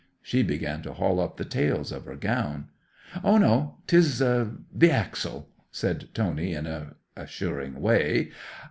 [0.23, 2.69] She began to haul up the tails of her gown.
[3.23, 4.57] '"Oh no; 'tis the
[4.89, 8.31] axle," said Tony in an assuring way.